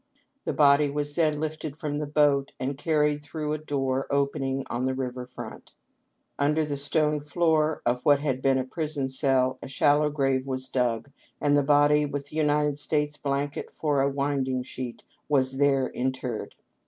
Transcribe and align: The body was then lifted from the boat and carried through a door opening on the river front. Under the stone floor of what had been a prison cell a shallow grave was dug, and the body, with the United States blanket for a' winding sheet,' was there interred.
The 0.45 0.53
body 0.53 0.89
was 0.89 1.13
then 1.13 1.39
lifted 1.39 1.77
from 1.77 1.99
the 1.99 2.07
boat 2.07 2.53
and 2.59 2.75
carried 2.75 3.23
through 3.23 3.53
a 3.53 3.59
door 3.59 4.07
opening 4.09 4.63
on 4.67 4.85
the 4.85 4.95
river 4.95 5.27
front. 5.27 5.73
Under 6.39 6.65
the 6.65 6.75
stone 6.75 7.19
floor 7.21 7.83
of 7.85 8.03
what 8.03 8.19
had 8.19 8.41
been 8.41 8.57
a 8.57 8.63
prison 8.63 9.09
cell 9.09 9.59
a 9.61 9.67
shallow 9.67 10.09
grave 10.09 10.47
was 10.47 10.69
dug, 10.69 11.11
and 11.39 11.55
the 11.55 11.61
body, 11.61 12.07
with 12.07 12.29
the 12.29 12.35
United 12.37 12.79
States 12.79 13.15
blanket 13.15 13.69
for 13.75 14.01
a' 14.01 14.09
winding 14.09 14.63
sheet,' 14.63 15.03
was 15.29 15.59
there 15.59 15.89
interred. 15.89 16.55